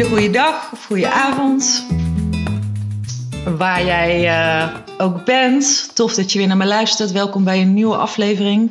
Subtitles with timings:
[0.00, 1.86] hele goede dag of goede avond.
[3.56, 5.90] Waar jij uh, ook bent.
[5.94, 7.12] Tof dat je weer naar me luistert.
[7.12, 8.70] Welkom bij een nieuwe aflevering.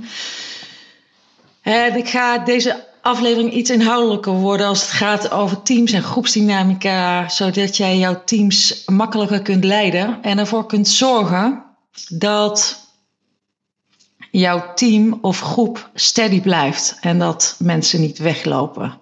[1.95, 7.77] Ik ga deze aflevering iets inhoudelijker worden als het gaat over teams en groepsdynamica, zodat
[7.77, 11.63] jij jouw teams makkelijker kunt leiden en ervoor kunt zorgen
[12.07, 12.79] dat
[14.31, 18.99] jouw team of groep steady blijft en dat mensen niet weglopen.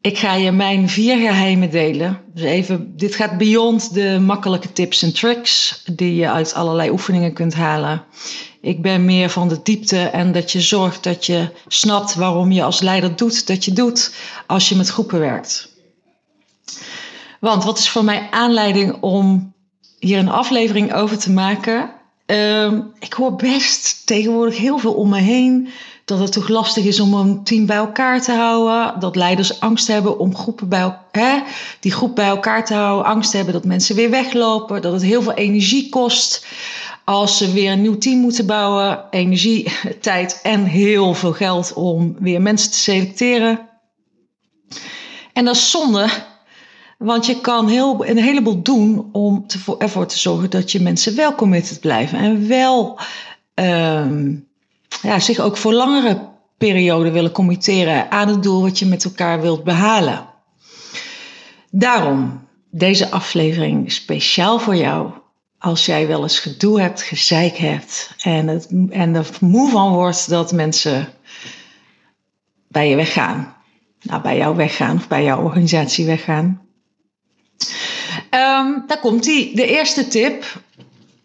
[0.00, 2.20] Ik ga je mijn vier geheimen delen.
[2.34, 7.32] Dus even, dit gaat beyond de makkelijke tips en tricks die je uit allerlei oefeningen
[7.32, 8.04] kunt halen.
[8.60, 12.62] Ik ben meer van de diepte en dat je zorgt dat je snapt waarom je
[12.62, 14.14] als leider doet dat je doet
[14.46, 15.76] als je met groepen werkt.
[17.40, 19.52] Want wat is voor mij aanleiding om
[19.98, 21.90] hier een aflevering over te maken?
[22.26, 25.68] Ehm, ik hoor best tegenwoordig heel veel om me heen
[26.08, 29.00] dat het toch lastig is om een team bij elkaar te houden.
[29.00, 31.42] Dat leiders angst hebben om groepen bij, hè,
[31.80, 33.06] die groep bij elkaar te houden.
[33.06, 34.82] Angst hebben dat mensen weer weglopen.
[34.82, 36.46] Dat het heel veel energie kost
[37.04, 39.04] als ze weer een nieuw team moeten bouwen.
[39.10, 43.68] Energie, tijd en heel veel geld om weer mensen te selecteren.
[45.32, 46.08] En dat is zonde,
[46.98, 49.46] want je kan heel, een heleboel doen om
[49.78, 52.18] ervoor te zorgen dat je mensen wel committed blijven.
[52.18, 52.98] En wel
[53.54, 54.47] um,
[55.02, 59.40] ja, zich ook voor langere perioden willen committeren aan het doel wat je met elkaar
[59.40, 60.26] wilt behalen.
[61.70, 65.10] Daarom deze aflevering speciaal voor jou.
[65.58, 70.28] Als jij wel eens gedoe hebt, gezeik hebt en, het, en er moe van wordt
[70.28, 71.08] dat mensen
[72.68, 73.56] bij je weggaan.
[74.02, 76.60] Nou, bij jou weggaan of bij jouw organisatie weggaan.
[78.30, 79.56] Um, daar komt die.
[79.56, 80.62] De eerste tip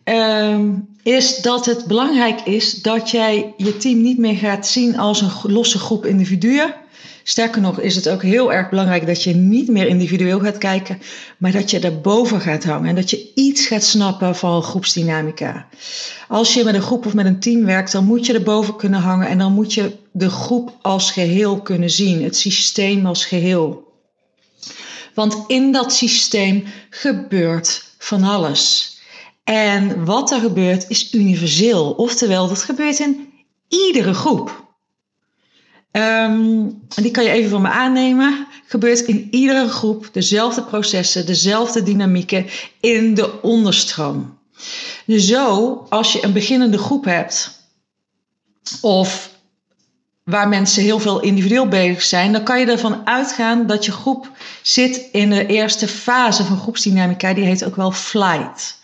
[0.03, 5.21] um, is dat het belangrijk is dat jij je team niet meer gaat zien als
[5.21, 6.73] een losse groep individuen.
[7.23, 11.01] Sterker nog is het ook heel erg belangrijk dat je niet meer individueel gaat kijken,
[11.37, 15.67] maar dat je daarboven gaat hangen en dat je iets gaat snappen van groepsdynamica.
[16.27, 18.99] Als je met een groep of met een team werkt, dan moet je erboven kunnen
[18.99, 23.91] hangen en dan moet je de groep als geheel kunnen zien, het systeem als geheel.
[25.13, 28.92] Want in dat systeem gebeurt van alles.
[29.43, 31.91] En wat er gebeurt is universeel.
[31.91, 33.33] Oftewel, dat gebeurt in
[33.67, 34.61] iedere groep.
[35.91, 38.47] Um, die kan je even van me aannemen.
[38.67, 42.45] Gebeurt in iedere groep dezelfde processen, dezelfde dynamieken
[42.79, 44.37] in de onderstroom.
[45.05, 47.61] Dus zo, als je een beginnende groep hebt,
[48.81, 49.31] of
[50.23, 54.31] waar mensen heel veel individueel bezig zijn, dan kan je ervan uitgaan dat je groep
[54.61, 57.33] zit in de eerste fase van groepsdynamica.
[57.33, 58.81] Die heet ook wel flight.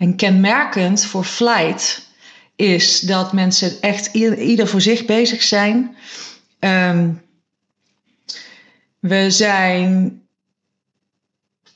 [0.00, 2.08] En kenmerkend voor flight
[2.56, 5.96] is dat mensen echt ieder voor zich bezig zijn.
[6.58, 7.22] Um,
[8.98, 10.20] we zijn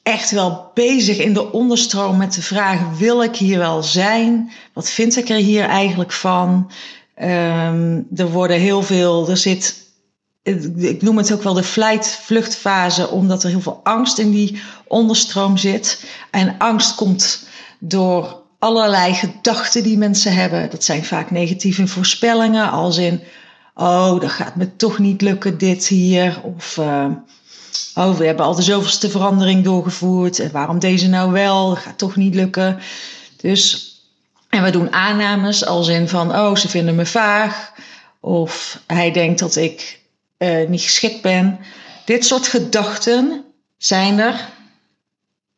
[0.03, 4.53] echt wel bezig in de onderstroom met de vraag: wil ik hier wel zijn?
[4.73, 6.71] Wat vind ik er hier eigenlijk van?
[7.23, 9.83] Um, er worden heel veel, er zit,
[10.77, 15.57] ik noem het ook wel de flight-vluchtfase, omdat er heel veel angst in die onderstroom
[15.57, 16.05] zit.
[16.31, 17.44] En angst komt
[17.79, 20.71] door allerlei gedachten die mensen hebben.
[20.71, 23.21] Dat zijn vaak negatieve voorspellingen, als in:
[23.75, 26.41] oh, dat gaat me toch niet lukken, dit hier.
[26.43, 26.77] Of.
[26.77, 27.07] Uh,
[27.95, 30.39] oh, we hebben al de zoveelste verandering doorgevoerd.
[30.39, 31.69] En waarom deze nou wel?
[31.69, 32.79] Dat gaat toch niet lukken.
[33.37, 33.93] Dus,
[34.49, 37.73] en we doen aannames als in van, oh, ze vinden me vaag.
[38.21, 40.01] Of hij denkt dat ik
[40.39, 41.59] uh, niet geschikt ben.
[42.05, 43.45] Dit soort gedachten
[43.79, 44.49] zijn er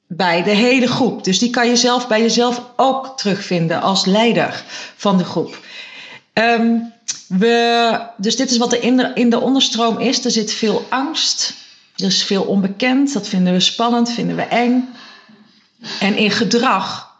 [0.09, 1.25] bij de hele groep.
[1.25, 4.65] Dus die kan je zelf bij jezelf ook terugvinden als leider
[4.97, 5.59] van de groep.
[6.35, 6.93] Um,
[7.29, 10.25] we, dus dit is wat er in de, in de onderstroom is.
[10.25, 11.55] Er zit veel angst.
[11.97, 13.13] Er is veel onbekend.
[13.13, 14.89] Dat vinden we spannend, vinden we eng.
[16.01, 17.15] En in gedrag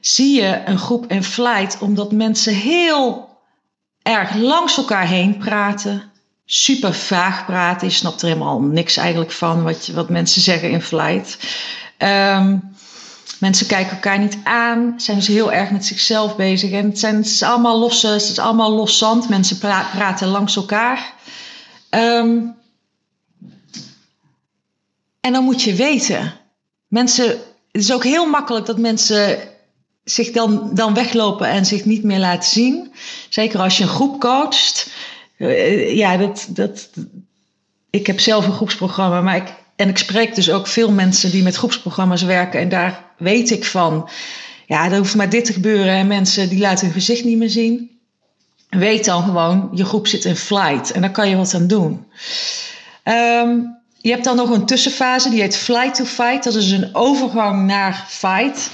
[0.00, 3.28] zie je een groep in flight omdat mensen heel
[4.02, 6.02] erg langs elkaar heen praten.
[6.44, 7.88] Super vaag praten.
[7.88, 11.38] Je snapt er helemaal niks eigenlijk van wat, wat mensen zeggen in flight.
[12.02, 12.74] Um,
[13.38, 16.70] mensen kijken elkaar niet aan, zijn dus heel erg met zichzelf bezig.
[16.70, 19.28] En het, zijn, is allemaal losse, het is allemaal los zand.
[19.28, 21.14] Mensen praten langs elkaar.
[21.90, 22.54] Um,
[25.20, 26.32] en dan moet je weten,
[26.88, 27.26] mensen,
[27.72, 29.38] het is ook heel makkelijk dat mensen
[30.04, 32.92] zich dan, dan weglopen en zich niet meer laten zien.
[33.28, 34.90] Zeker als je een groep coacht.
[35.38, 36.90] Uh, ja, dat, dat,
[37.90, 41.42] ik heb zelf een groepsprogramma, maar ik, en ik spreek dus ook veel mensen die
[41.42, 42.60] met groepsprogramma's werken.
[42.60, 44.08] En daar weet ik van,
[44.66, 45.92] ja, er hoeft maar dit te gebeuren.
[45.92, 47.90] En mensen die laten hun gezicht niet meer zien.
[48.68, 50.90] Weet dan gewoon, je groep zit in flight.
[50.90, 52.04] En daar kan je wat aan doen.
[53.04, 56.44] Um, je hebt dan nog een tussenfase, die heet flight to fight.
[56.44, 58.70] Dat is een overgang naar fight.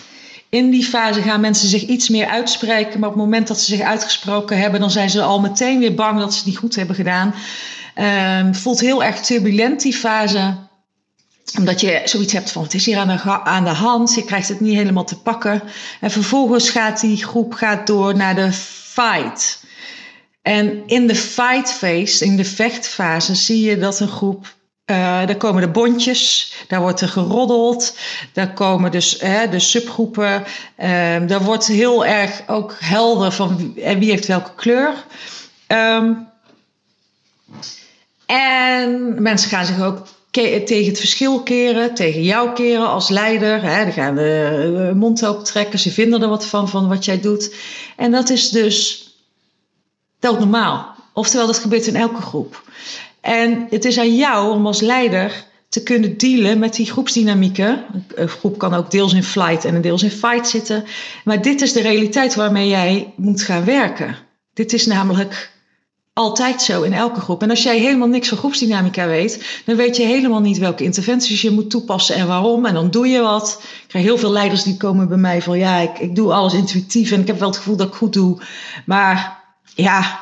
[0.49, 3.77] In die fase gaan mensen zich iets meer uitspreken, maar op het moment dat ze
[3.77, 6.77] zich uitgesproken hebben, dan zijn ze al meteen weer bang dat ze het niet goed
[6.77, 7.35] hebben gedaan.
[8.45, 10.55] Um, voelt heel erg turbulent die fase
[11.59, 14.49] omdat je zoiets hebt van, het is hier aan de, aan de hand, je krijgt
[14.49, 15.63] het niet helemaal te pakken.
[16.01, 19.65] En vervolgens gaat die groep gaat door naar de fight.
[20.43, 24.55] En in de fight phase, in de vechtfase, zie je dat een groep
[24.87, 27.99] uh, daar komen de bondjes, daar wordt er geroddeld,
[28.33, 30.45] daar komen dus uh, de subgroepen,
[30.79, 30.87] uh,
[31.27, 35.05] daar wordt heel erg ook helder van wie, en wie heeft welke kleur.
[35.69, 36.29] Um,
[38.27, 40.07] en mensen gaan zich ook
[40.65, 43.63] tegen het verschil keren, tegen jou keren als leider.
[43.63, 47.21] Hè, dan gaan de mond open trekken, ze vinden er wat van, van wat jij
[47.21, 47.55] doet.
[47.97, 49.07] En dat is dus
[50.21, 50.95] normaal.
[51.13, 52.63] Oftewel, dat gebeurt in elke groep.
[53.21, 57.85] En het is aan jou om als leider te kunnen dealen met die groepsdynamieken.
[58.15, 60.85] Een groep kan ook deels in flight en deels in fight zitten.
[61.25, 64.17] Maar dit is de realiteit waarmee jij moet gaan werken.
[64.55, 65.51] Dit is namelijk
[66.17, 67.43] altijd zo in elke groep.
[67.43, 71.43] En als jij helemaal niks van groepsdynamica weet, dan weet je helemaal niet welke interventies
[71.43, 72.67] je moet toepassen en waarom.
[72.67, 73.61] En dan doe je wat.
[73.63, 76.55] Ik krijg heel veel leiders die komen bij mij van ja, ik, ik doe alles
[76.55, 78.39] intuïtief en ik heb wel het gevoel dat ik goed doe.
[78.85, 79.43] Maar
[79.75, 80.21] ja,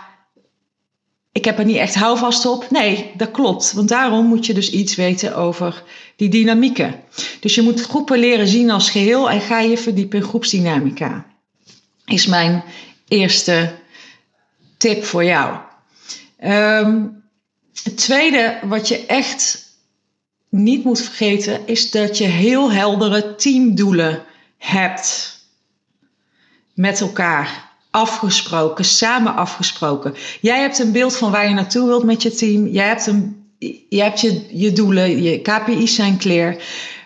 [1.32, 2.70] ik heb er niet echt houvast op.
[2.70, 3.72] Nee, dat klopt.
[3.72, 5.82] Want daarom moet je dus iets weten over
[6.16, 6.94] die dynamieken.
[7.40, 11.26] Dus je moet groepen leren zien als geheel en ga je verdiepen in groepsdynamica.
[12.04, 12.64] Is mijn
[13.08, 13.74] eerste
[14.76, 15.72] tip voor jou.
[16.44, 17.22] Um,
[17.82, 19.72] het tweede wat je echt
[20.48, 24.22] niet moet vergeten is dat je heel heldere teamdoelen
[24.58, 25.38] hebt
[26.74, 30.14] met elkaar afgesproken, samen afgesproken.
[30.40, 32.66] Jij hebt een beeld van waar je naartoe wilt met je team.
[32.66, 33.46] Jij hebt, een,
[33.88, 36.56] je, hebt je, je doelen, je KPI's zijn clear.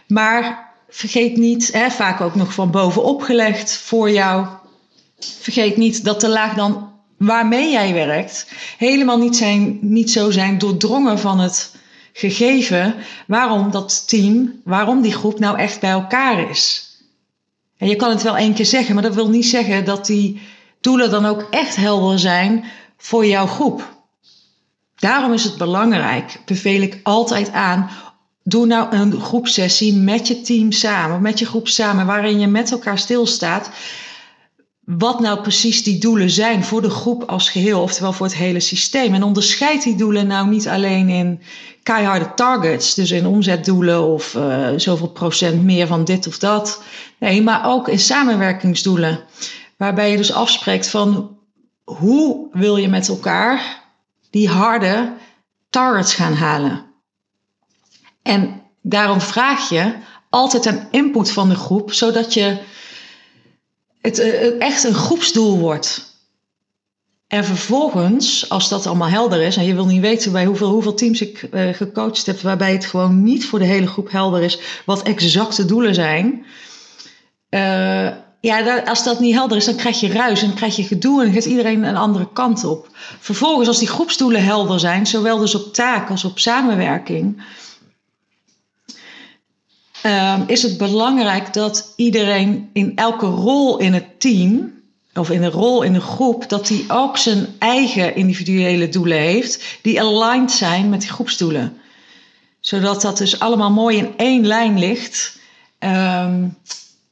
[0.06, 4.46] Maar vergeet niet, hè, vaak ook nog van bovenop gelegd voor jou.
[5.19, 6.88] Vergeet niet dat de laag dan
[7.19, 8.47] waarmee jij werkt
[8.79, 11.76] helemaal niet, zijn, niet zo zijn doordrongen van het
[12.12, 12.94] gegeven
[13.26, 16.87] waarom dat team, waarom die groep nou echt bij elkaar is.
[17.76, 20.41] En je kan het wel één keer zeggen, maar dat wil niet zeggen dat die
[20.81, 22.65] doelen dan ook echt helder zijn
[22.97, 23.97] voor jouw groep.
[24.97, 27.91] Daarom is het belangrijk, beveel ik altijd aan,
[28.43, 32.71] doe nou een groepsessie met je team samen, met je groep samen, waarin je met
[32.71, 33.71] elkaar stilstaat.
[34.96, 38.61] Wat nou precies die doelen zijn voor de groep als geheel, oftewel voor het hele
[38.61, 39.14] systeem.
[39.14, 41.43] En onderscheid die doelen nou niet alleen in
[41.82, 46.82] keiharde targets, dus in omzetdoelen of uh, zoveel procent meer van dit of dat.
[47.19, 49.20] Nee, maar ook in samenwerkingsdoelen.
[49.76, 51.38] Waarbij je dus afspreekt van
[51.85, 53.82] hoe wil je met elkaar
[54.31, 55.12] die harde
[55.70, 56.85] targets gaan halen.
[58.23, 59.94] En daarom vraag je
[60.31, 62.58] altijd een input van de groep, zodat je
[64.00, 66.17] het eh, echt een groepsdoel wordt.
[67.29, 70.95] En vervolgens, als dat allemaal helder is, en je wil niet weten bij hoeveel, hoeveel
[70.95, 74.59] teams ik uh, gecoacht heb, waarbij het gewoon niet voor de hele groep helder is
[74.85, 76.45] wat exacte doelen zijn.
[77.50, 78.09] Uh,
[78.41, 81.33] ja, als dat niet helder is, dan krijg je ruis en krijg je gedoe en
[81.33, 82.89] gaat iedereen een andere kant op.
[83.19, 87.43] Vervolgens, als die groepsdoelen helder zijn, zowel dus op taak als op samenwerking,
[90.07, 94.76] um, is het belangrijk dat iedereen in elke rol in het team
[95.14, 99.78] of in een rol in een groep, dat die ook zijn eigen individuele doelen heeft,
[99.83, 101.76] die aligned zijn met die groepsdoelen.
[102.61, 105.38] Zodat dat dus allemaal mooi in één lijn ligt.
[105.78, 106.57] Um,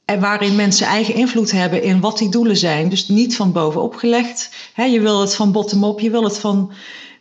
[0.05, 2.89] en waarin mensen eigen invloed hebben in wat die doelen zijn.
[2.89, 4.51] Dus niet van bovenop gelegd.
[4.77, 6.73] je wil het van bottom-up, je wil het van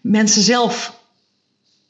[0.01, 1.00] mensen zelf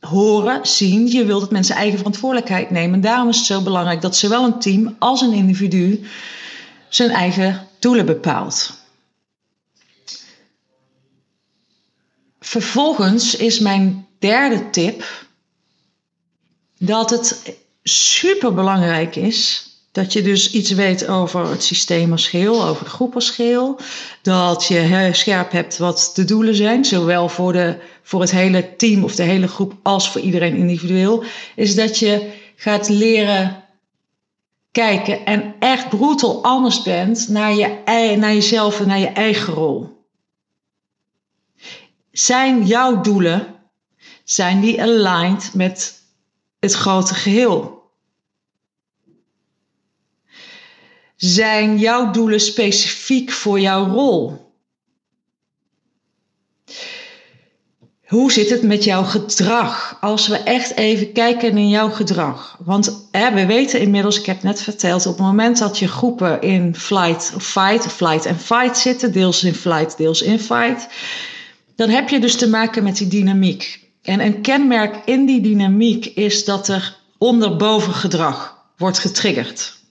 [0.06, 1.08] horen, zien.
[1.08, 3.02] Je wilt dat mensen eigen verantwoordelijkheid nemen.
[3.02, 6.06] daarom is het zo belangrijk dat zowel een team als een individu
[6.90, 8.74] zijn eigen doelen bepaalt.
[12.40, 15.26] Vervolgens is mijn derde tip
[16.78, 19.65] dat het super belangrijk is
[19.96, 23.80] dat je dus iets weet over het systeem als geheel, over de groep als geheel.
[24.22, 29.04] Dat je scherp hebt wat de doelen zijn, zowel voor, de, voor het hele team
[29.04, 31.24] of de hele groep als voor iedereen individueel.
[31.56, 33.64] Is dat je gaat leren
[34.72, 40.06] kijken en echt brutal anders bent naar, je, naar jezelf en naar je eigen rol.
[42.12, 43.56] Zijn jouw doelen,
[44.24, 46.02] zijn die aligned met
[46.60, 47.75] het grote geheel?
[51.16, 54.46] Zijn jouw doelen specifiek voor jouw rol?
[58.08, 59.98] hoe zit het met jouw gedrag?
[60.02, 62.58] Als we echt even kijken naar jouw gedrag.
[62.64, 66.42] Want hè, we weten inmiddels, ik heb net verteld, op het moment dat je groepen
[66.42, 70.88] in flight fight, flight en fight zitten, deels in flight, deels in fight,
[71.76, 73.80] dan heb je dus te maken met die dynamiek.
[74.02, 79.84] En een kenmerk in die dynamiek is dat er onderboven gedrag wordt getriggerd.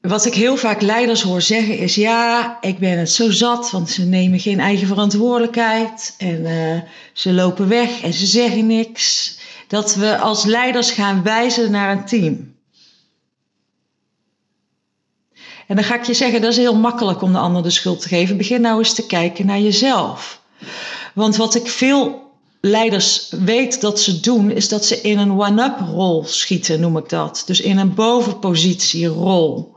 [0.00, 3.90] Wat ik heel vaak leiders hoor zeggen is: ja, ik ben het zo zat, want
[3.90, 6.80] ze nemen geen eigen verantwoordelijkheid en uh,
[7.12, 9.38] ze lopen weg en ze zeggen niks.
[9.68, 12.54] Dat we als leiders gaan wijzen naar een team.
[15.66, 18.00] En dan ga ik je zeggen: dat is heel makkelijk om de ander de schuld
[18.00, 18.36] te geven.
[18.36, 20.42] Begin nou eens te kijken naar jezelf.
[21.14, 22.23] Want wat ik veel
[22.64, 27.08] leiders weet dat ze doen, is dat ze in een one-up rol schieten, noem ik
[27.08, 27.42] dat.
[27.46, 29.74] Dus in een bovenpositie rol.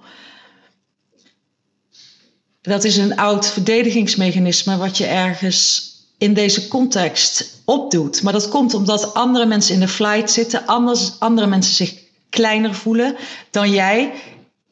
[2.61, 8.21] Dat is een oud verdedigingsmechanisme wat je ergens in deze context opdoet.
[8.21, 11.93] Maar dat komt omdat andere mensen in de flight zitten, anders, andere mensen zich
[12.29, 13.15] kleiner voelen
[13.51, 14.13] dan jij.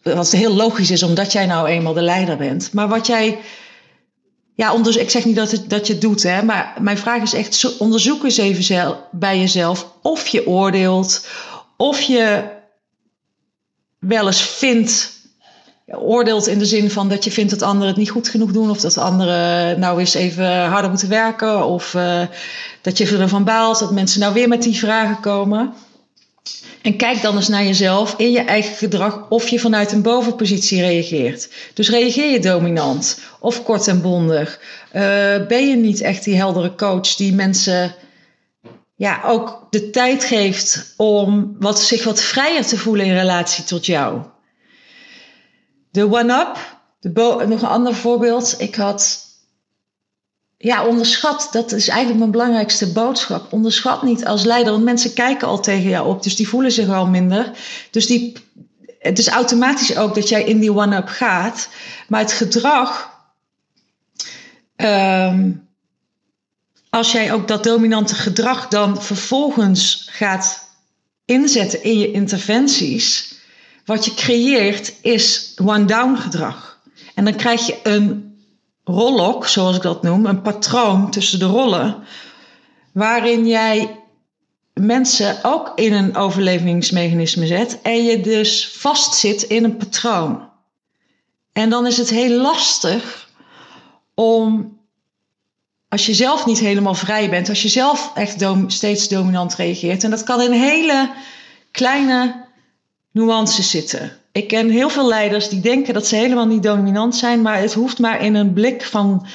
[0.03, 2.73] Wat heel logisch is, omdat jij nou eenmaal de leider bent.
[2.73, 3.39] Maar wat jij.
[4.55, 7.21] Ja, onderzoek, ik zeg niet dat, het, dat je het doet, hè, maar mijn vraag
[7.21, 11.27] is echt: onderzoek eens even bij jezelf of je oordeelt,
[11.77, 12.43] of je
[13.99, 15.15] wel eens vindt
[15.85, 18.69] oordeelt in de zin van dat je vindt dat anderen het niet goed genoeg doen.
[18.69, 21.65] Of dat anderen nou eens even harder moeten werken.
[21.65, 22.21] Of uh,
[22.81, 25.73] dat je ervan baalt dat mensen nou weer met die vragen komen.
[26.85, 30.81] En kijk dan eens naar jezelf in je eigen gedrag of je vanuit een bovenpositie
[30.81, 31.49] reageert.
[31.73, 34.59] Dus reageer je dominant of kort en bondig?
[34.87, 35.01] Uh,
[35.47, 37.95] ben je niet echt die heldere coach die mensen
[38.95, 43.85] ja, ook de tijd geeft om wat, zich wat vrijer te voelen in relatie tot
[43.85, 44.21] jou?
[45.91, 46.79] De one-up,
[47.47, 48.55] nog een ander voorbeeld.
[48.57, 49.24] Ik had,
[50.65, 53.53] ja, onderschat, dat is eigenlijk mijn belangrijkste boodschap.
[53.53, 56.89] Onderschat niet als leider, want mensen kijken al tegen jou op, dus die voelen zich
[56.89, 57.51] al minder.
[57.91, 58.33] Dus die,
[58.99, 61.69] het is automatisch ook dat jij in die one-up gaat.
[62.07, 63.11] Maar het gedrag,
[64.75, 65.67] um,
[66.89, 70.69] als jij ook dat dominante gedrag dan vervolgens gaat
[71.25, 73.35] inzetten in je interventies
[73.85, 76.81] wat je creëert is one-down gedrag.
[77.15, 78.34] En dan krijg je een
[78.85, 82.03] rollok, zoals ik dat noem, een patroon tussen de rollen,
[82.91, 83.99] waarin jij
[84.73, 90.49] mensen ook in een overlevingsmechanisme zet en je dus vastzit in een patroon.
[91.53, 93.29] En dan is het heel lastig
[94.13, 94.77] om,
[95.89, 100.09] als je zelf niet helemaal vrij bent, als je zelf echt steeds dominant reageert, en
[100.09, 101.13] dat kan in hele
[101.71, 102.45] kleine
[103.11, 104.19] nuances zitten.
[104.35, 107.73] Ik ken heel veel leiders die denken dat ze helemaal niet dominant zijn, maar het
[107.73, 109.27] hoeft maar in een blik van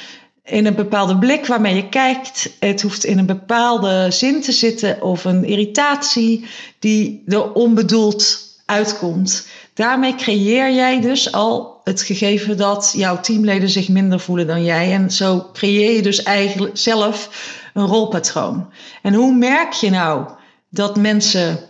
[0.44, 2.50] in een bepaalde blik waarmee je kijkt.
[2.58, 6.44] Het hoeft in een bepaalde zin te zitten of een irritatie
[6.78, 9.48] die er onbedoeld uitkomt.
[9.74, 14.92] Daarmee creëer jij dus al het gegeven dat jouw teamleden zich minder voelen dan jij.
[14.92, 17.28] En zo creëer je dus eigenlijk zelf
[17.74, 18.72] een rolpatroon.
[19.02, 20.28] En hoe merk je nou
[20.68, 21.69] dat mensen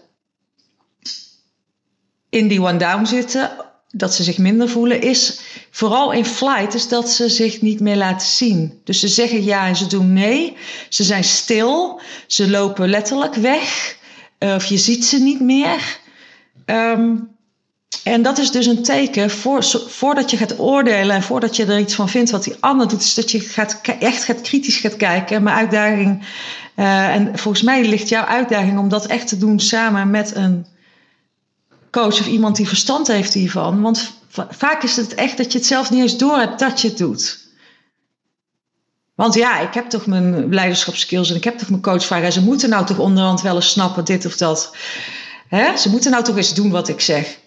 [2.30, 3.50] in die one-down zitten,
[3.90, 7.96] dat ze zich minder voelen, is vooral in flight, is dat ze zich niet meer
[7.96, 8.80] laten zien.
[8.84, 10.56] Dus ze zeggen ja en ze doen nee.
[10.88, 13.96] Ze zijn stil, ze lopen letterlijk weg,
[14.38, 15.98] eh, of je ziet ze niet meer.
[16.64, 17.16] Ehm,
[18.04, 21.78] en dat is dus een teken voor, voordat je gaat oordelen en voordat je er
[21.78, 24.96] iets van vindt wat die ander doet, is dat je gaat, echt gaat kritisch gaat
[24.96, 25.42] kijken.
[25.42, 26.22] Mijn uitdaging,
[26.76, 30.66] uh, en volgens mij ligt jouw uitdaging om dat echt te doen samen met een
[31.90, 33.80] coach of iemand die verstand heeft hiervan.
[33.80, 34.12] Want
[34.50, 36.98] vaak is het echt dat je het zelf niet eens door hebt dat je het
[36.98, 37.38] doet.
[39.14, 42.32] Want ja, ik heb toch mijn leiderschapskills en ik heb toch mijn coachvragen.
[42.32, 44.76] ze moeten nou toch onderhand wel eens snappen dit of dat.
[45.48, 45.76] Hè?
[45.76, 47.38] Ze moeten nou toch eens doen wat ik zeg.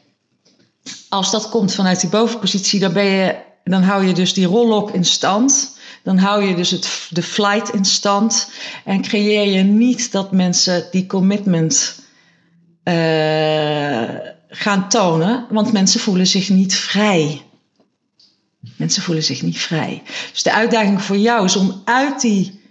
[1.09, 4.91] Als dat komt vanuit die bovenpositie, dan, ben je, dan hou je dus die roll
[4.91, 5.77] in stand.
[6.03, 8.49] Dan hou je dus het, de flight in stand.
[8.85, 11.99] En creëer je niet dat mensen die commitment
[12.83, 14.09] uh,
[14.55, 17.41] gaan tonen, want mensen voelen zich niet vrij.
[18.75, 20.01] Mensen voelen zich niet vrij.
[20.31, 22.61] Dus de uitdaging voor jou is om uit die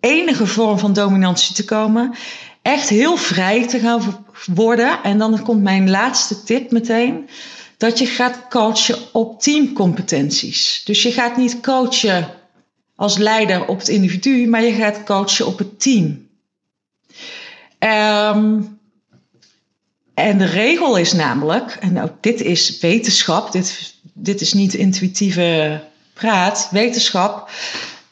[0.00, 2.14] enige vorm van dominantie te komen,
[2.62, 5.02] echt heel vrij te gaan worden.
[5.02, 7.28] En dan komt mijn laatste tip meteen.
[7.76, 10.82] Dat je gaat coachen op teamcompetenties.
[10.84, 12.28] Dus je gaat niet coachen
[12.96, 16.28] als leider op het individu, maar je gaat coachen op het team.
[17.78, 18.73] Um,
[20.14, 25.80] en de regel is namelijk, en ook dit is wetenschap, dit, dit is niet intuïtieve
[26.12, 27.50] praat, wetenschap.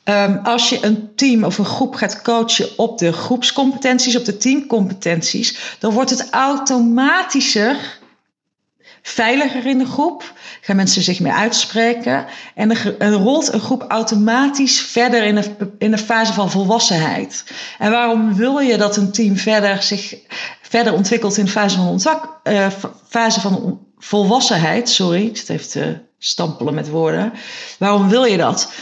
[0.04, 4.36] Ehm, als je een team of een groep gaat coachen op de groepscompetenties, op de
[4.36, 8.00] teamcompetenties, dan wordt het automatischer
[9.02, 10.32] veiliger in de groep.
[10.60, 12.26] Gaan mensen zich meer uitspreken.
[12.54, 12.68] En
[12.98, 17.44] dan rolt een groep automatisch verder in de, in de fase van volwassenheid.
[17.78, 20.16] En waarom wil je dat een team verder zich
[20.62, 22.66] verder ontwikkelt in de fase van, ontwak, uh,
[23.08, 24.88] fase van volwassenheid?
[24.88, 27.32] Sorry, zit even te stampelen met woorden.
[27.78, 28.72] Waarom wil je dat?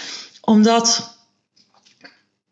[0.41, 1.19] Omdat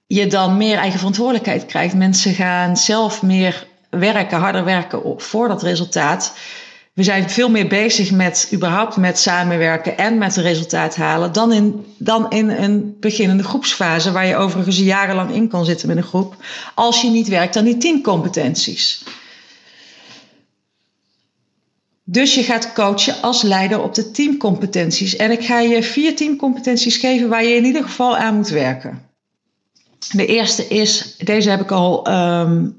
[0.06, 1.94] je dan meer eigen verantwoordelijkheid krijgt.
[1.94, 6.32] Mensen gaan zelf meer werken, harder werken voor dat resultaat.
[6.99, 11.85] We zijn veel meer bezig met überhaupt met samenwerken en met resultaat halen dan in,
[11.99, 16.37] dan in een beginnende groepsfase waar je overigens jarenlang in kan zitten met een groep
[16.75, 19.05] als je niet werkt aan die teamcompetenties.
[22.05, 25.17] Dus je gaat coachen als leider op de teamcompetenties.
[25.17, 29.02] En ik ga je vier teamcompetenties geven waar je in ieder geval aan moet werken.
[30.11, 32.77] De eerste is, deze heb ik al um,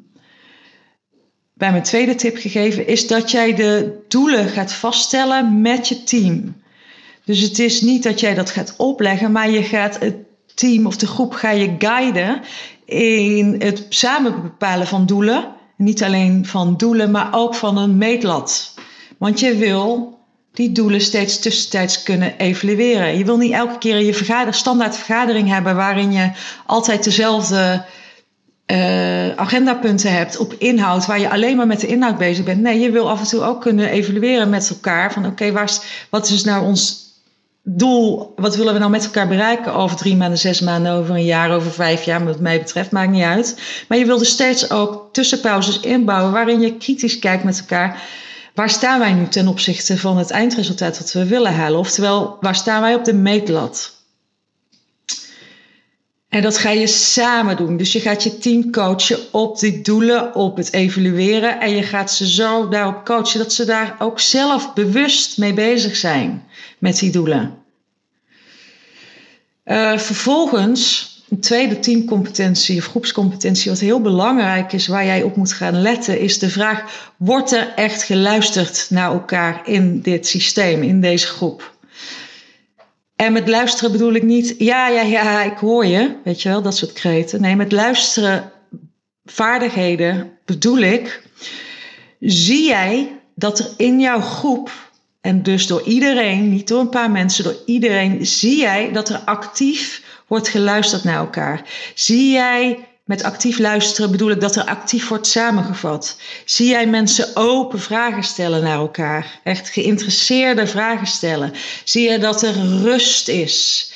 [1.60, 6.56] bij mijn tweede tip gegeven, is dat jij de doelen gaat vaststellen met je team.
[7.25, 10.16] Dus het is niet dat jij dat gaat opleggen, maar je gaat het
[10.56, 12.42] team of de groep ga je guiden
[12.86, 15.48] in het samen bepalen van doelen.
[15.75, 18.74] Niet alleen van doelen, maar ook van een meetlat.
[19.18, 20.18] Want je wil
[20.54, 23.18] die doelen steeds tussentijds kunnen evalueren.
[23.18, 26.32] Je wil niet elke keer je vergader, standaard vergadering hebben waarin je
[26.66, 27.86] altijd dezelfde
[28.72, 32.62] uh, agendapunten hebt op inhoud, waar je alleen maar met de inhoud bezig bent.
[32.62, 35.14] Nee, je wil af en toe ook kunnen evalueren met elkaar.
[35.14, 35.68] Van oké, okay,
[36.10, 37.08] wat is nou ons
[37.64, 38.34] doel?
[38.36, 41.52] Wat willen we nou met elkaar bereiken over drie maanden, zes maanden, over een jaar,
[41.52, 42.26] over vijf jaar?
[42.26, 43.62] Wat mij betreft, maakt niet uit.
[43.88, 48.02] Maar je wil dus steeds ook tussenpauzes inbouwen waarin je kritisch kijkt met elkaar.
[48.54, 51.80] Waar staan wij nu ten opzichte van het eindresultaat wat we willen halen?
[51.80, 53.98] Oftewel, waar staan wij op de meetlat?
[56.30, 57.78] En dat ga je samen doen.
[57.78, 61.60] Dus je gaat je team coachen op die doelen, op het evalueren.
[61.60, 65.96] En je gaat ze zo daarop coachen dat ze daar ook zelf bewust mee bezig
[65.96, 66.44] zijn
[66.80, 67.58] met die doelen.
[69.65, 75.54] Uh, vervolgens, een tweede teamcompetentie of groepscompetentie, wat heel belangrijk is, waar jij op moet
[75.54, 81.02] gaan letten, is de vraag: wordt er echt geluisterd naar elkaar in dit systeem, in
[81.02, 81.78] deze groep?
[83.19, 86.62] En met luisteren bedoel ik niet, ja, ja, ja, ik hoor je, weet je wel,
[86.62, 87.41] dat soort kreten.
[87.41, 88.51] Nee, met luisteren
[89.25, 91.23] vaardigheden bedoel ik,
[92.19, 94.71] zie jij dat er in jouw groep,
[95.21, 99.21] en dus door iedereen, niet door een paar mensen, door iedereen, zie jij dat er
[99.25, 101.63] actief wordt geluisterd naar elkaar?
[101.95, 106.17] Zie jij met actief luisteren bedoel ik dat er actief wordt samengevat.
[106.45, 109.39] Zie jij mensen open vragen stellen naar elkaar?
[109.43, 111.54] Echt geïnteresseerde vragen stellen?
[111.84, 113.91] Zie je dat er rust is?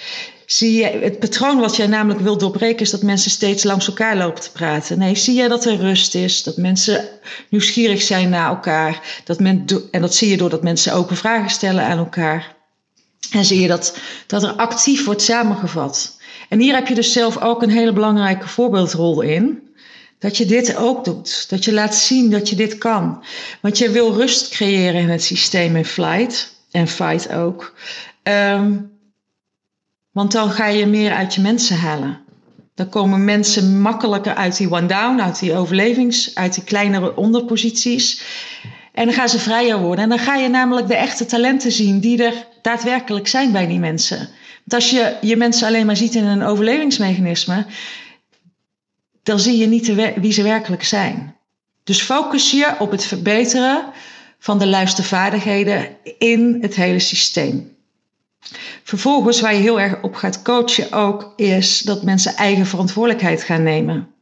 [0.45, 4.17] Zie je, het patroon wat jij namelijk wilt doorbreken is dat mensen steeds langs elkaar
[4.17, 4.99] lopen te praten.
[4.99, 7.09] Nee, zie je dat er rust is, dat mensen
[7.49, 9.21] nieuwsgierig zijn naar elkaar.
[9.23, 12.55] Dat men, en dat zie je doordat mensen open vragen stellen aan elkaar.
[13.31, 13.97] En zie je dat,
[14.27, 16.21] dat er actief wordt samengevat.
[16.49, 19.61] En hier heb je dus zelf ook een hele belangrijke voorbeeldrol in.
[20.19, 21.49] Dat je dit ook doet.
[21.49, 23.23] Dat je laat zien dat je dit kan.
[23.61, 26.55] Want je wil rust creëren in het systeem in flight.
[26.71, 27.73] En fight ook.
[28.23, 28.91] Um,
[30.11, 32.21] want dan ga je meer uit je mensen halen.
[32.75, 38.23] Dan komen mensen makkelijker uit die one-down, uit die overlevings, uit die kleinere onderposities.
[38.93, 40.03] En dan gaan ze vrijer worden.
[40.03, 43.79] En dan ga je namelijk de echte talenten zien die er daadwerkelijk zijn bij die
[43.79, 44.29] mensen.
[44.63, 47.65] Want als je je mensen alleen maar ziet in een overlevingsmechanisme,
[49.23, 51.35] dan zie je niet wie ze werkelijk zijn.
[51.83, 53.85] Dus focus je op het verbeteren
[54.39, 57.75] van de luistervaardigheden in het hele systeem.
[58.83, 63.63] Vervolgens, waar je heel erg op gaat coachen ook, is dat mensen eigen verantwoordelijkheid gaan
[63.63, 64.13] nemen.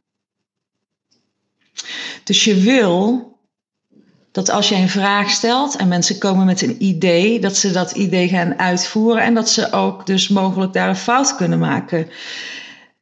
[2.24, 3.31] Dus je wil
[4.32, 7.90] dat als je een vraag stelt en mensen komen met een idee, dat ze dat
[7.90, 12.10] idee gaan uitvoeren en dat ze ook dus mogelijk daar een fout kunnen maken.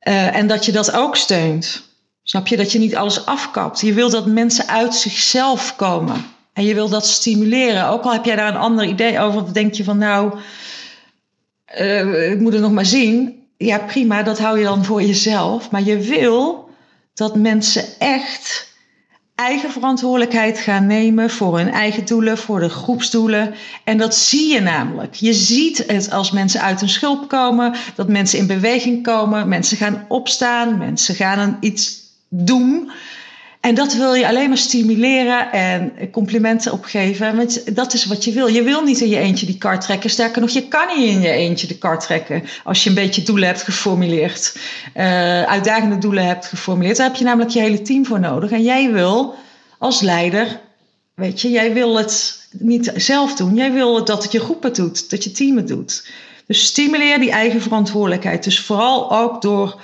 [0.03, 1.89] Uh, en dat je dat ook steunt.
[2.23, 2.57] Snap je?
[2.57, 3.81] Dat je niet alles afkapt.
[3.81, 6.25] Je wil dat mensen uit zichzelf komen.
[6.53, 7.89] En je wil dat stimuleren.
[7.89, 10.39] Ook al heb jij daar een ander idee over, of denk je van nou,
[11.81, 13.45] uh, ik moet het nog maar zien.
[13.57, 15.71] Ja, prima, dat hou je dan voor jezelf.
[15.71, 16.69] Maar je wil
[17.15, 18.70] dat mensen echt
[19.41, 23.55] eigen verantwoordelijkheid gaan nemen voor hun eigen doelen, voor de groepsdoelen.
[23.85, 25.15] En dat zie je namelijk.
[25.15, 29.77] Je ziet het als mensen uit hun schulp komen, dat mensen in beweging komen, mensen
[29.77, 32.91] gaan opstaan, mensen gaan iets doen.
[33.61, 37.37] En dat wil je alleen maar stimuleren en complimenten opgeven.
[37.37, 38.47] Want dat is wat je wil.
[38.47, 40.11] Je wil niet in je eentje die kar trekken.
[40.11, 42.45] Sterker nog, je kan niet in je eentje de kar trekken.
[42.65, 44.57] Als je een beetje doelen hebt geformuleerd.
[44.97, 46.97] Uh, uitdagende doelen hebt geformuleerd.
[46.97, 48.51] Daar heb je namelijk je hele team voor nodig.
[48.51, 49.35] En jij wil
[49.79, 50.61] als leider,
[51.15, 53.55] weet je, jij wil het niet zelf doen.
[53.55, 55.11] Jij wil dat het je groep het doet.
[55.11, 56.11] Dat je team het doet.
[56.47, 58.45] Dus stimuleer die eigen verantwoordelijkheid.
[58.45, 59.81] Dus vooral ook door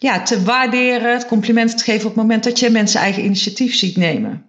[0.00, 3.74] ja, te waarderen, het compliment te geven op het moment dat je mensen eigen initiatief
[3.74, 4.46] ziet nemen.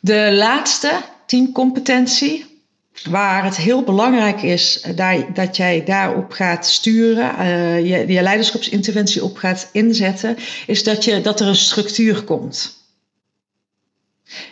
[0.00, 2.62] De laatste teamcompetentie,
[3.10, 4.86] waar het heel belangrijk is
[5.34, 11.20] dat jij daarop gaat sturen, uh, je, je leiderschapsinterventie op gaat inzetten, is dat, je,
[11.20, 12.76] dat er een structuur komt.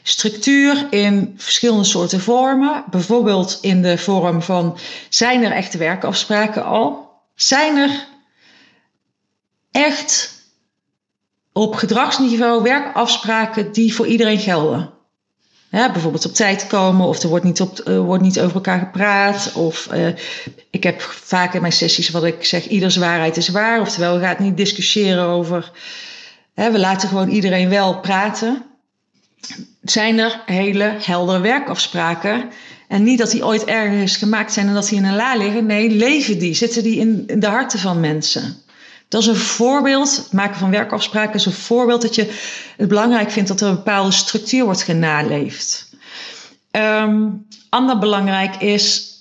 [0.02, 7.10] Structuur in verschillende soorten vormen, bijvoorbeeld in de vorm van: zijn er echte werkafspraken al?
[7.34, 8.14] Zijn er
[9.76, 10.34] echt
[11.52, 14.90] op gedragsniveau werkafspraken die voor iedereen gelden.
[15.70, 19.52] bijvoorbeeld op tijd komen, of er wordt niet, op, uh, wordt niet over elkaar gepraat.
[19.54, 20.08] Of uh,
[20.70, 23.80] ik heb vaak in mijn sessies wat ik zeg: ieders waarheid is waar.
[23.80, 25.70] Oftewel, we gaan niet discussiëren over.
[26.54, 28.62] Hè, we laten gewoon iedereen wel praten.
[29.82, 32.50] Zijn er hele heldere werkafspraken?
[32.88, 35.66] En niet dat die ooit ergens gemaakt zijn en dat die in een la liggen.
[35.66, 38.64] Nee, leven die, zitten die in de harten van mensen.
[39.08, 42.32] Dat is een voorbeeld, het maken van werkafspraken is een voorbeeld dat je
[42.76, 45.94] het belangrijk vindt dat er een bepaalde structuur wordt genaleefd.
[46.70, 49.14] Um, ander belangrijk is,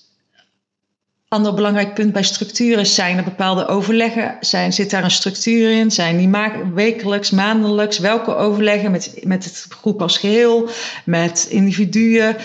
[1.27, 4.37] ander belangrijk punt bij structuur is, zijn er bepaalde overleggen?
[4.39, 5.91] Zijn, zit daar een structuur in?
[5.91, 6.29] Zijn die
[6.73, 7.97] wekelijks, maandelijks?
[7.97, 10.69] Welke overleggen met, met het groep als geheel,
[11.05, 12.35] met individuen?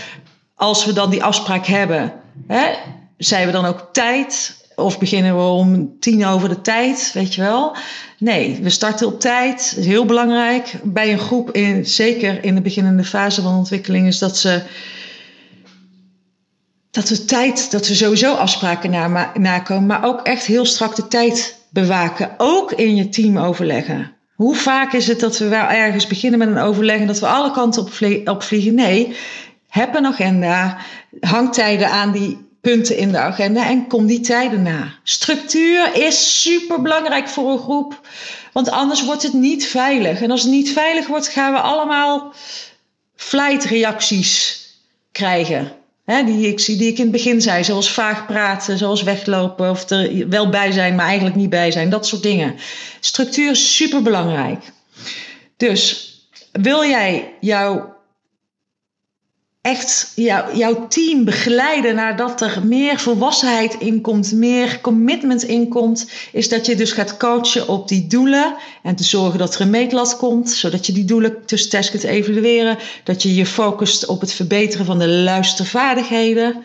[0.55, 2.13] Als we dan die afspraak hebben,
[2.47, 2.75] hè,
[3.17, 4.60] zijn we dan ook tijd?
[4.81, 7.77] Of beginnen we om tien over de tijd, weet je wel?
[8.19, 9.77] Nee, we starten op tijd.
[9.81, 10.75] Heel belangrijk.
[10.83, 14.63] Bij een groep, in, zeker in de beginnende fase van ontwikkeling, is dat ze.
[16.91, 21.09] Dat we tijd, dat we sowieso afspraken na, nakomen, maar ook echt heel strak de
[21.09, 22.31] tijd bewaken.
[22.37, 24.13] Ook in je team overleggen.
[24.35, 27.27] Hoe vaak is het dat we wel ergens beginnen met een overleg en dat we
[27.27, 27.83] alle kanten
[28.25, 28.75] op, vliegen?
[28.75, 29.17] Nee,
[29.69, 30.79] heb een agenda,
[31.21, 34.95] hang tijden aan die punten in de agenda en kom die tijden na.
[35.03, 38.01] Structuur is super belangrijk voor een groep,
[38.53, 40.23] want anders wordt het niet veilig.
[40.23, 42.33] En als het niet veilig wordt, gaan we allemaal
[43.17, 44.65] flight-reacties
[45.13, 45.73] krijgen.
[46.05, 50.29] die, ik, die ik in het begin zei, zoals vaag praten, zoals weglopen of er
[50.29, 52.55] wel bij zijn, maar eigenlijk niet bij zijn, dat soort dingen.
[53.01, 54.73] Structuur is super belangrijk.
[55.57, 56.09] Dus
[56.53, 57.99] wil jij jouw
[59.61, 66.11] echt jou, jouw team begeleiden nadat er meer volwassenheid in komt, meer commitment in komt,
[66.33, 69.71] is dat je dus gaat coachen op die doelen en te zorgen dat er een
[69.71, 74.33] meetlat komt, zodat je die doelen tussentijds kunt evalueren, dat je je focust op het
[74.33, 76.63] verbeteren van de luistervaardigheden,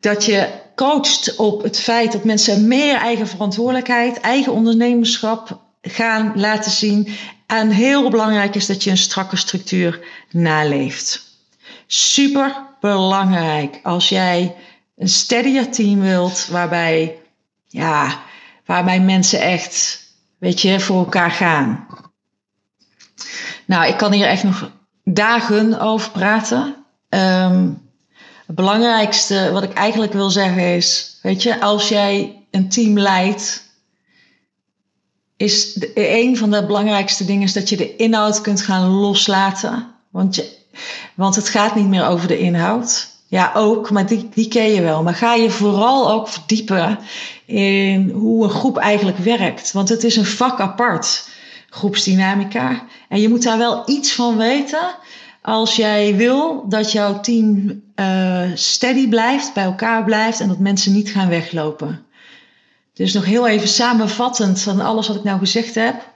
[0.00, 6.70] dat je coacht op het feit dat mensen meer eigen verantwoordelijkheid, eigen ondernemerschap gaan laten
[6.70, 7.08] zien.
[7.46, 11.29] En heel belangrijk is dat je een strakke structuur naleeft
[11.92, 14.56] super belangrijk als jij
[14.96, 17.18] een steadier team wilt, waarbij,
[17.66, 18.22] ja,
[18.64, 20.02] waarbij mensen echt,
[20.38, 21.86] weet je, voor elkaar gaan.
[23.66, 24.70] Nou, ik kan hier echt nog
[25.04, 26.76] dagen over praten.
[27.08, 27.90] Um,
[28.46, 33.68] het belangrijkste wat ik eigenlijk wil zeggen is, weet je, als jij een team leidt,
[35.36, 39.94] is een van de belangrijkste dingen is dat je de inhoud kunt gaan loslaten.
[40.10, 40.58] Want je,
[41.14, 43.08] want het gaat niet meer over de inhoud.
[43.26, 45.02] Ja, ook, maar die, die ken je wel.
[45.02, 46.98] Maar ga je vooral ook verdiepen
[47.44, 49.72] in hoe een groep eigenlijk werkt.
[49.72, 51.28] Want het is een vak apart,
[51.68, 52.84] groepsdynamica.
[53.08, 54.94] En je moet daar wel iets van weten
[55.42, 60.92] als jij wil dat jouw team uh, steady blijft, bij elkaar blijft en dat mensen
[60.92, 62.04] niet gaan weglopen.
[62.94, 66.09] Dus nog heel even samenvattend van alles wat ik nou gezegd heb.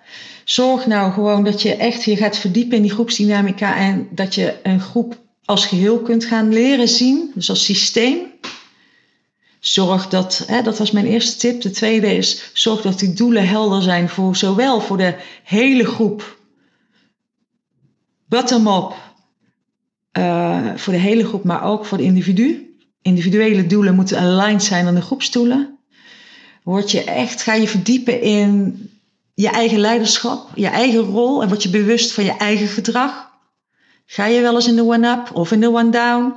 [0.45, 4.59] Zorg nou gewoon dat je echt je gaat verdiepen in die groepsdynamica en dat je
[4.63, 8.19] een groep als geheel kunt gaan leren zien, dus als systeem.
[9.61, 11.61] Zorg dat, hè, dat was mijn eerste tip.
[11.61, 16.39] De tweede is, zorg dat die doelen helder zijn voor zowel voor de hele groep,
[18.27, 18.95] bottom-up,
[20.19, 22.77] uh, voor de hele groep, maar ook voor de individu.
[23.03, 25.79] Individuele doelen moeten aligned zijn aan de groepsdoelen.
[26.63, 28.89] Word je echt, ga je verdiepen in
[29.35, 33.33] je eigen leiderschap, je eigen rol en word je bewust van je eigen gedrag.
[34.07, 36.35] Ga je wel eens in de one-up of in de one-down?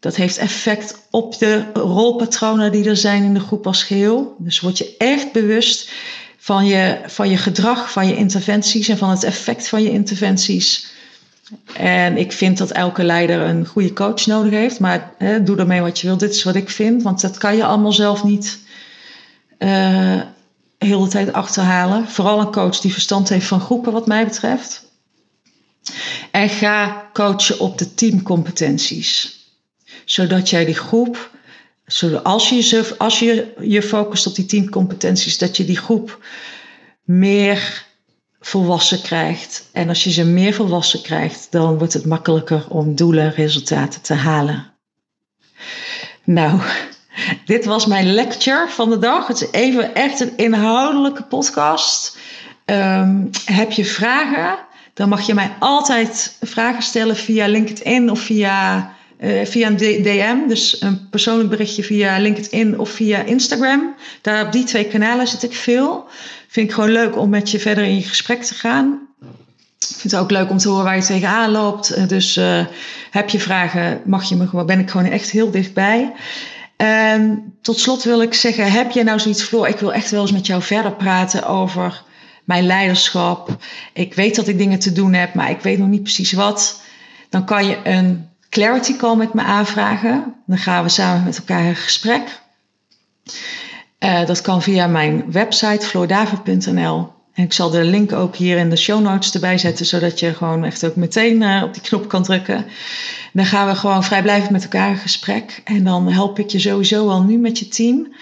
[0.00, 4.36] Dat heeft effect op de rolpatronen die er zijn in de groep als geheel.
[4.38, 5.90] Dus word je echt bewust
[6.36, 10.92] van je, van je gedrag, van je interventies en van het effect van je interventies.
[11.72, 14.80] En ik vind dat elke leider een goede coach nodig heeft.
[14.80, 16.16] Maar hè, doe ermee wat je wil.
[16.16, 17.02] Dit is wat ik vind.
[17.02, 18.58] Want dat kan je allemaal zelf niet
[19.58, 20.20] uh,
[20.84, 22.08] heel de tijd achterhalen.
[22.08, 24.92] Vooral een coach die verstand heeft van groepen, wat mij betreft.
[26.30, 29.38] En ga coachen op de teamcompetenties.
[30.04, 31.30] Zodat jij die groep,
[31.86, 36.24] zodat als je, als je je focust op die teamcompetenties, dat je die groep
[37.02, 37.86] meer
[38.40, 39.68] volwassen krijgt.
[39.72, 44.14] En als je ze meer volwassen krijgt, dan wordt het makkelijker om doelen, resultaten te
[44.14, 44.72] halen.
[46.24, 46.60] Nou,
[47.44, 49.26] dit was mijn lecture van de dag.
[49.26, 52.18] Het is even echt een inhoudelijke podcast.
[52.64, 54.58] Um, heb je vragen?
[54.94, 60.48] Dan mag je mij altijd vragen stellen via LinkedIn of via, uh, via een DM.
[60.48, 63.94] Dus een persoonlijk berichtje via LinkedIn of via Instagram.
[64.22, 66.08] Daar op die twee kanalen zit ik veel.
[66.48, 69.08] Vind ik gewoon leuk om met je verder in je gesprek te gaan.
[69.78, 71.90] Ik vind het ook leuk om te horen waar je tegenaan loopt.
[71.90, 72.64] Eh, dus uh,
[73.10, 76.12] heb je vragen, mag je me gewoon, ben ik gewoon echt heel dichtbij.
[76.76, 80.20] En tot slot wil ik zeggen, heb je nou zoiets, Floor, ik wil echt wel
[80.20, 82.02] eens met jou verder praten over
[82.44, 83.56] mijn leiderschap.
[83.92, 86.80] Ik weet dat ik dingen te doen heb, maar ik weet nog niet precies wat.
[87.28, 90.34] Dan kan je een clarity call met me aanvragen.
[90.46, 92.40] Dan gaan we samen met elkaar in gesprek.
[93.98, 97.13] Uh, dat kan via mijn website floordavid.nl.
[97.34, 100.34] En ik zal de link ook hier in de show notes erbij zetten, zodat je
[100.34, 102.66] gewoon echt ook meteen uh, op die knop kan drukken.
[103.32, 105.60] Dan gaan we gewoon vrijblijvend met elkaar in gesprek.
[105.64, 108.14] En dan help ik je sowieso al nu met je team.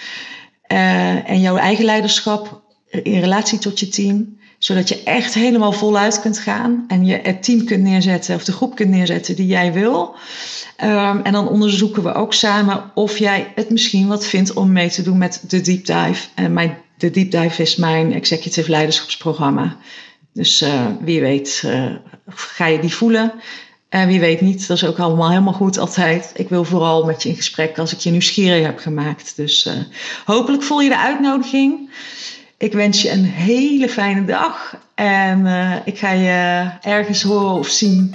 [0.72, 4.40] Uh, en jouw eigen leiderschap in relatie tot je team.
[4.58, 6.84] Zodat je echt helemaal voluit kunt gaan.
[6.88, 10.14] En je het team kunt neerzetten of de groep kunt neerzetten die jij wil.
[10.84, 14.90] Um, en dan onderzoeken we ook samen of jij het misschien wat vindt om mee
[14.90, 16.28] te doen met de deep dive.
[16.34, 19.76] En mijn, de deep dive is mijn executive leiderschapsprogramma.
[20.32, 21.90] Dus uh, wie weet uh,
[22.28, 23.32] ga je die voelen.
[23.88, 26.32] En wie weet niet, dat is ook allemaal helemaal goed altijd.
[26.34, 29.36] Ik wil vooral met je in gesprek als ik je nieuwsgierig heb gemaakt.
[29.36, 29.72] Dus uh,
[30.24, 31.90] hopelijk voel je de uitnodiging.
[32.58, 34.76] Ik wens je een hele fijne dag.
[34.94, 35.46] En
[35.84, 38.14] ik ga je ergens horen of zien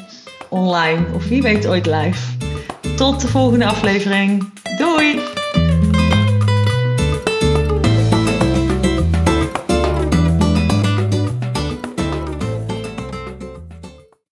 [0.49, 1.05] online.
[1.13, 2.19] Of wie weet ooit live.
[2.95, 4.49] Tot de volgende aflevering.
[4.77, 5.36] Doei!